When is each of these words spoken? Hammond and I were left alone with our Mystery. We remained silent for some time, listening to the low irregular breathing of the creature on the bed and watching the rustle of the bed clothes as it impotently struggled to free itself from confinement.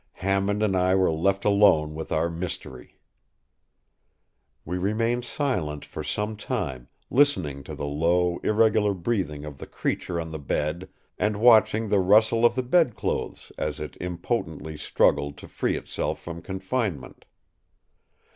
Hammond 0.13 0.63
and 0.63 0.75
I 0.75 0.95
were 0.95 1.11
left 1.13 1.45
alone 1.45 1.93
with 1.93 2.11
our 2.11 2.27
Mystery. 2.27 2.97
We 4.65 4.79
remained 4.79 5.25
silent 5.25 5.85
for 5.85 6.03
some 6.03 6.35
time, 6.35 6.87
listening 7.11 7.61
to 7.65 7.75
the 7.75 7.85
low 7.85 8.39
irregular 8.43 8.95
breathing 8.95 9.45
of 9.45 9.59
the 9.59 9.67
creature 9.67 10.19
on 10.19 10.31
the 10.31 10.39
bed 10.39 10.89
and 11.19 11.37
watching 11.39 11.87
the 11.89 11.99
rustle 11.99 12.47
of 12.47 12.55
the 12.55 12.63
bed 12.63 12.95
clothes 12.95 13.51
as 13.59 13.79
it 13.79 13.95
impotently 14.01 14.75
struggled 14.75 15.37
to 15.37 15.47
free 15.47 15.77
itself 15.77 16.19
from 16.19 16.41
confinement. 16.41 17.25